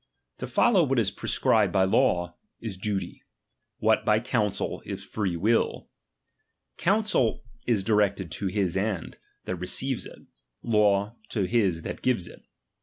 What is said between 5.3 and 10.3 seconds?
will. Counsel is directed to his end, that re ceives it;